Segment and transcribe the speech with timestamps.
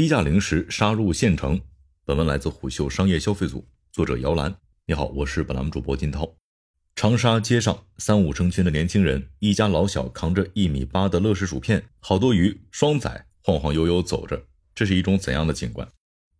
[0.00, 1.60] 低价零食杀入县城。
[2.06, 4.56] 本文来自虎嗅商业消费组，作者姚兰。
[4.86, 6.38] 你好，我是本栏目主播金涛。
[6.96, 15.86] 长沙街上，三五成群的年轻人，一家老小扛着一米八的乐事薯片，好多鱼、双仔，晃晃悠悠走着，这是一种怎样的景观？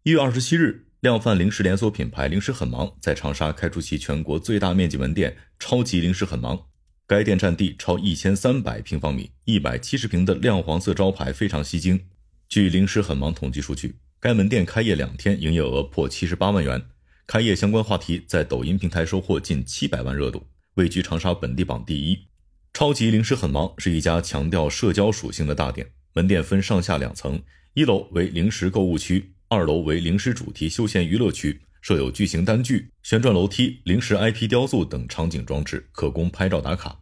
[0.04, 6.58] 一月二十七日，量贩零食连锁品牌零食很忙在长沙开出其全国最大面积门店——超级零食很忙。
[7.06, 12.06] 该店占地超一千三百平方米，一百七十平的亮黄色招牌非常吸睛。
[12.50, 13.94] 据零食很忙统计数据。
[14.18, 16.84] 该门店开业两天，营业额破七十八万元。
[17.24, 22.26] 开业相关话题在抖音平台收获近七百万热度，位居长沙本地榜第一。
[22.72, 27.40] 超级零食很忙是一家强调社交属性的大店，门店分上下两层，
[27.74, 36.98] 一楼为零食购物区，二楼为零食主题休闲娱乐区，设有巨型单据、旋转楼梯、零食 IP 雕塑等场景装置，可供拍照打卡。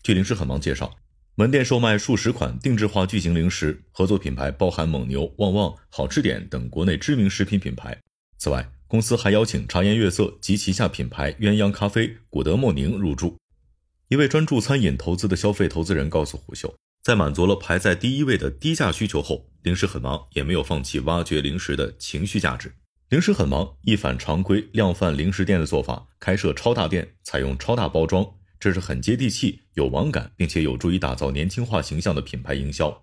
[0.00, 0.96] 据零食很忙介绍。
[1.34, 7.98] 门店售卖数十款定制化巨型零食，合作品牌包含蒙牛、旺旺、好吃点等国内知名食品品牌。
[8.36, 13.34] 此外，公司还邀请茶颜悦色及旗下品牌鸳鸯咖啡、古德莫宁入驻。
[14.08, 22.74] 一位专注餐饮投资的消费投资人告诉虎嗅，在满足了排在第一位的低价需求后，零食很忙也没有放弃挖掘零食的情绪价值。
[23.08, 28.22] 零食很忙一反常规量贩零食店的做法，开设超大店，采用超大包装。
[28.62, 33.02] 这是很接地气、有网感，并且有助于打造年轻化形象的品牌营销。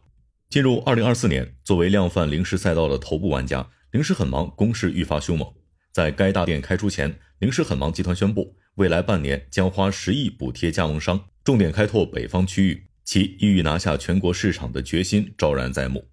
[0.49, 5.53] 进入二零二四年，作为量贩零食赛道的头部玩家，零食很忙攻势愈发凶猛。
[5.91, 16.07] 在该大店开出前，零食很忙集团宣布，未来半年将花十亿补贴加盟商，重点开拓北方区域，其意欲拿下全国市场的决心昭然在目。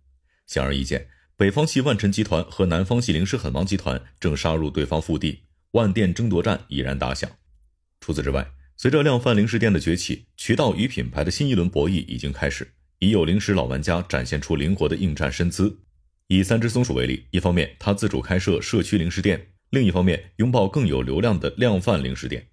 [0.49, 7.31] 显而易见，北方系万辰集团和南方系零食很忙集团正杀入对方腹地，万店争夺战已然打响。
[8.01, 8.45] 除此之外，
[8.79, 12.69] 随着量贩零食店的崛起，渠道与品牌的新一轮博弈已经开始。
[12.99, 15.79] 已有零食老玩家展现出灵活的应战身姿。
[16.29, 22.49] 以三只松鼠为例，一方面他自主开设社区零食店，另一方面拥抱更有流量的量贩零食店。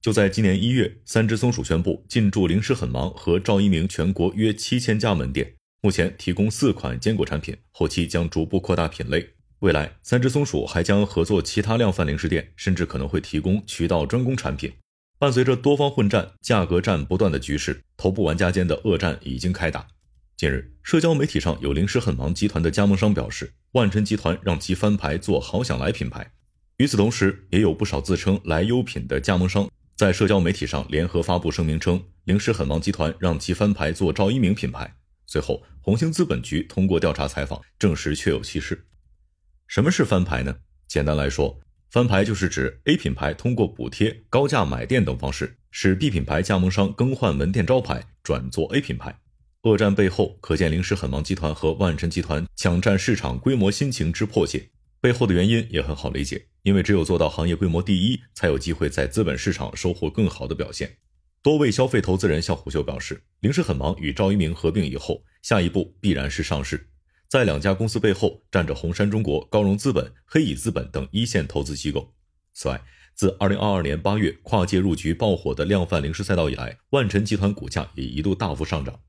[0.00, 9.28] 就在今年一月，三只松鼠宣布进驻零食很忙和赵一鸣全国约七千家门店，目前提供四款坚果产品，后期将逐步扩大品类。
[9.58, 14.72] 未来，三只松鼠还将合作其他量贩零食店，甚至可能会提供渠道专供产品。
[15.18, 19.86] 伴随着多方混战、价格战不断的局势，头部玩家间的恶战已经开打。
[20.36, 26.30] 近日，社交媒体上有零食很忙集团的加盟商表示，万辰集团让其翻牌做好想来品牌。
[26.76, 34.94] 与此同时，也有不少自称来优品的加盟商在社交媒体上联合发布声明称，零食很忙集团让其翻牌做赵一鸣品牌。
[35.26, 38.84] 随后，红星资本局通过调查采访证实确有其事。
[39.66, 40.56] 什么是翻牌呢？
[40.86, 41.58] 简单来说。
[41.90, 49.18] 翻牌就是指 A 品牌通过补贴、高价买店等方式，使 B 品牌加盟商更换门店招牌，转做 A 品牌。
[49.62, 54.68] 恶战背后，可见零食很忙集团和万辰集团抢占市场规模心情之迫切。
[55.00, 60.96] 背后的原因也很好理解，因为只有做到行业规模第一，才有机会在资本市场收获更好的表现。
[61.42, 66.88] 多位消费投资人向虎嗅表示，零食很忙与赵一鸣合并以后，下一步必然是上市。
[67.28, 72.14] 在两家公司背后站着红杉中国、高融资本、黑蚁资本等一线投资机构。
[72.54, 72.80] 此外，
[73.14, 79.00] 自2022年8月跨界入局爆火的量贩零食赛道以来，万辰集团股价也一度大幅上涨。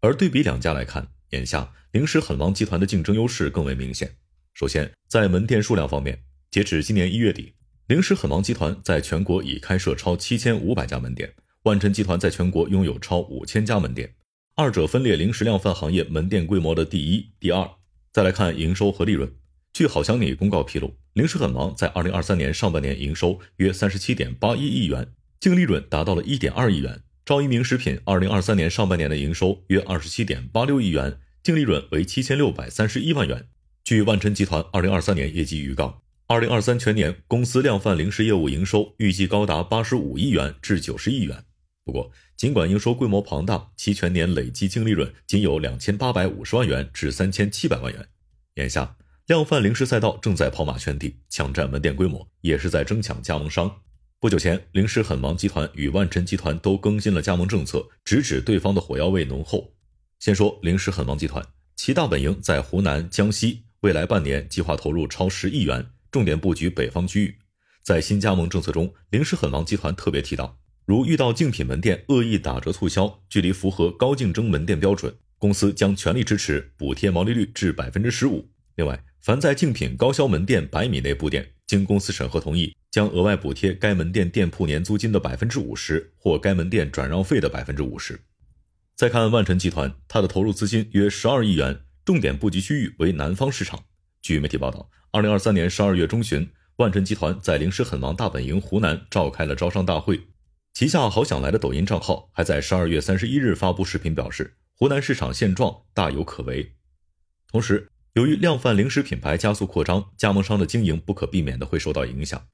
[0.00, 4.16] 而对比两家来看，眼下零食很忙集团的竞争优势更为明显。
[4.54, 7.54] 首先，在门店数量方面，截止今年一月底，
[7.86, 11.32] 零食很忙集团在全国已开设超7500家门店，
[11.62, 14.14] 万辰集团在全国拥有超5000家门店。
[14.62, 17.66] 二者分列零食量贩行业门店规模的第一、第二。
[18.12, 19.32] 再来看营收和利润，
[19.72, 27.00] 据好想你公告披露，零食很忙在二零二三年上半年营收约三十七点八一亿元，净利润达到了一点二亿元。
[27.24, 33.46] 赵一鸣食品二零二三年上半年的营收约二十七点八六亿元，净利润为七千六百三十一万元。
[33.82, 41.44] 据万辰集团二零二三年业绩预告，二零二三全年公司量贩零食业务营收预计高达八十五亿元至九十亿元。
[41.90, 48.06] 不过，尽管营收规模庞大，其全年累计净利润仅有两千八百五十万元至三千七百万元。
[48.54, 48.96] 眼下，
[49.26, 53.80] 量贩零食赛道正在跑马圈地，抢占门店规模，也是在争抢加盟商。
[54.20, 59.72] 不久前，零食很忙集团与万辰集团都更新了加盟政策，直指对方的火药味浓厚。
[60.20, 61.44] 先说零食很忙集团，
[61.74, 67.38] 其大本营在湖南、江西，未来半年计划投入超十亿元，重点布局北方区域。
[67.82, 70.60] 在新加盟政策中，零食很忙集团特别提到。
[70.86, 78.48] 如遇到竞品门店恶意打折促销，距离符合高竞争门店标准，公司将全力支持补贴毛利率至百分之十五。
[78.76, 88.18] 另外，凡在竞品高销门店百米内布店，经公司审核同意，将额外补贴该门店店铺年租金的百分之五十或该门店转让费的百分之五十。
[88.96, 93.84] 再看万辰集团，它的投入资金约十二亿元，重点布局区域为南方市场。
[94.20, 100.20] 据媒体报道，二零二三年十二月中旬，万晨集团在零食狠王大本营湖南召开了招商大会，
[100.72, 106.72] 旗下好想来的抖音账号还在十二月三十一日发布视频，表示湖南市场现状大有可为。
[107.50, 112.46] 同时，由于量贩零食品牌加速扩张，加盟商的经营不可避免的会受到影响。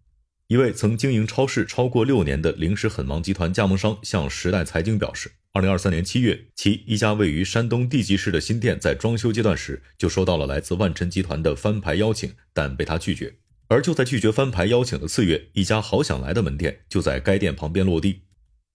[0.49, 13.37] 一位曾经营超市超过六年的零食狠王集团加盟商向时代财经表示，二零二三年七月，其一家位于山东地级市的新店在装修阶段时，就收到了来自万晨集团的翻牌邀请，但被他拒绝。
[13.69, 18.23] 而就在拒绝翻牌邀请的次月，一家好想来的门店就在该店旁边落地。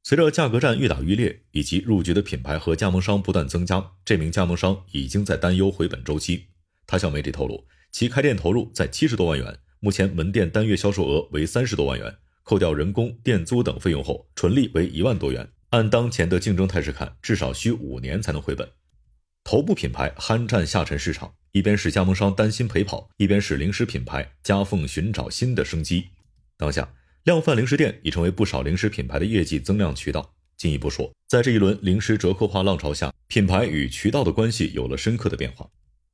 [0.03, 6.47] 随着价格战愈打愈烈，以及入局的品牌和加盟商不断增加，这名加盟商已经在担忧回本周期。
[6.85, 9.59] 他向媒体透露，其开店投入在七十多万元。
[9.79, 15.47] 目前门店单月销售额为三十多万元，扣掉人工、店租等费用后，纯利为一万多元。
[15.69, 18.67] 按当前的竞争态势看，至少需五年才能回本。
[19.43, 26.09] 头部品牌酣战下沉市场，一边是加盟商担心陪跑，一边是零食品牌夹缝寻找新的生机。
[26.57, 26.93] 当下，
[27.23, 30.33] 量贩零食店已成为不少零食品牌的业绩增量渠道。
[30.57, 35.67] 进一步说，在这一轮零食折扣化浪潮下，品牌与渠道的关系有了深刻的变化。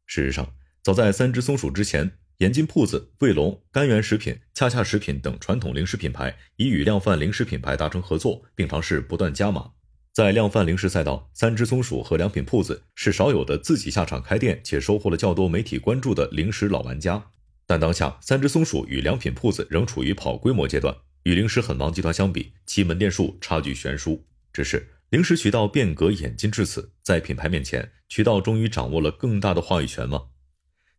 [0.06, 0.54] 事实上，
[0.84, 2.12] 早在三只松鼠之前。
[2.38, 9.72] 盐津铺子、卫龙、甘源食品、恰恰食品等传统零食品牌已与量贩零食品牌达成合作，并尝试不断加码。
[10.18, 17.24] 在量贩零食赛道，三只松鼠和良品铺子是少有的自己下场开店且收获了较多媒体关注的零食老玩家。
[17.68, 24.26] 但当下，三只松鼠与良品铺子仍处于跑规模阶段，与零食很忙集团相比，其门店数差距悬殊。
[24.52, 30.24] 只是零食渠道变革演进至此，在品牌面前，渠道终于掌握了更大的话语权吗？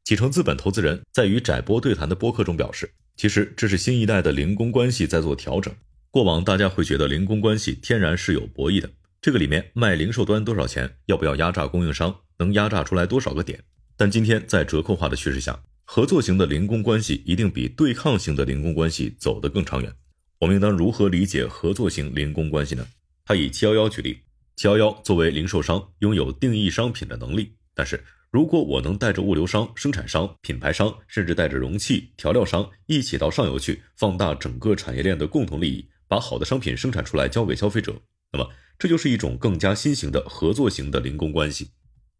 [0.04, 5.74] 启程资本投资人在与窄波对谈的播客中表示，其实这是新一代的零工关系在做调整。
[6.08, 8.88] 过往大家会觉得零工关系天然是有博弈的，
[9.20, 13.62] 这个里面卖零售端多少钱，要不要压榨供应商，能压榨出来多少个点。
[13.96, 19.92] 但今天在折扣化的趋势下，合作型的零工关系一定比对抗型的零工关系走得更长远。
[20.38, 22.86] 我们应当如何理解合作型零工关系呢？
[23.24, 24.18] 他以七幺幺举例，
[24.56, 28.02] 七幺幺作为零售商，拥有定义商品的能力，但是。
[28.30, 37.98] 如果我能带着物流商、生产商、品牌商，甚至带着容器、调料商一起到上游去，放大整个产业链的共同利益，把好的商品生产出来交给消费者，
[38.30, 38.46] 那么
[38.78, 41.70] 这就是一种更加新型的合作型的零工关系。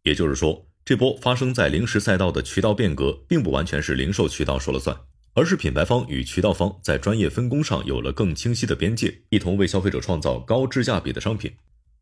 [0.03, 4.99] 也就是说，这波发生在零食赛道的渠道变革，并不完全是零售渠道说了算，
[5.35, 11.53] 而是品牌方与渠道方在专业分工上有了更清晰的边界，一同为消费者创造高质价比的商品。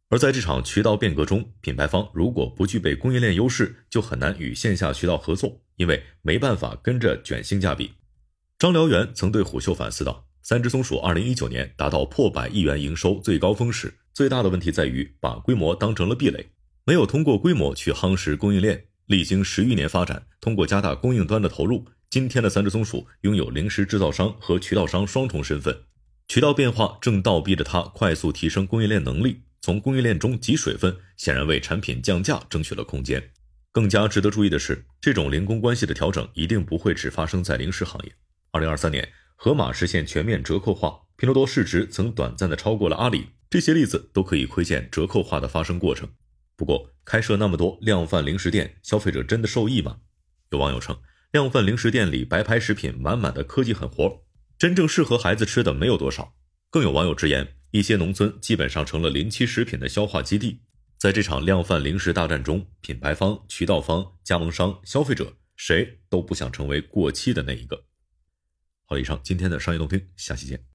[0.08, 7.90] 而在这场渠道变革中，品牌方如果不具备供应链优势，就很难与线下渠道合作，因为没办法跟着卷性价比。
[8.56, 16.48] 张燎原曾对虎嗅反思道：“三只松鼠二零一九年达到破百亿元营收最高峰时，最大的问题在于把规模当成了壁垒，
[16.86, 18.86] 没有通过规模去夯实供应链。
[19.04, 25.82] 历经十余年发展，通过加大供应端的投入，今天的三只松鼠拥有零食制造商和渠道商双重身份。
[26.28, 33.22] 渠道变化正倒逼着它快速提升供应链能力。”从供应链中挤水分，显然为产品降价争取了空间。
[33.70, 38.12] 更加值得注意的是，这种零工关系的调整一定不会只发生在零食行业。
[38.50, 46.08] 二零二三年，盒马实现全面折扣化，拼多多市值曾短暂的超过了阿里，这些例子都可以窥见折扣化的发生过程。
[46.56, 49.98] 不过，开设那么多量贩零食店，消费者真的受益吗？
[50.50, 50.98] 有网友称，
[51.32, 54.24] 量贩零食店里白牌食品满满的科技狠活，
[54.58, 56.34] 真正适合孩子吃的没有多少。
[56.70, 57.54] 更有网友直言。
[57.72, 60.62] 一些农村基本上成了临期食品的消化基地，
[60.96, 67.84] 在这场量贩零食大战中，品牌方、渠道方、加盟商、消费者，谁都不想成为过期的那一个。
[68.86, 70.66] 好了，以上今天的商业动听，下期见。